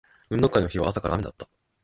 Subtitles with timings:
[0.31, 1.47] 運動会の日は朝から雨だった